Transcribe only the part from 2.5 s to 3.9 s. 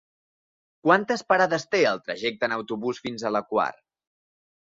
autobús fins a la Quar?